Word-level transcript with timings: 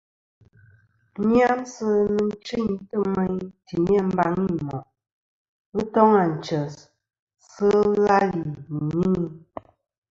Nyamsɨ 1.31 1.87
nɨ̂n 2.13 2.29
chintɨ 2.45 2.97
meyn 3.13 3.37
timi 3.65 3.93
a 4.01 4.03
mbaŋi 4.11 4.45
i 4.55 4.57
moʼ. 4.67 4.83
Ghɨ 5.75 5.81
toŋ 5.93 6.09
ànchès, 6.23 6.73
sɨ 7.51 7.67
làlì 8.05 8.41
nɨ̀ 8.47 8.61
ìnyɨŋi. 8.89 9.23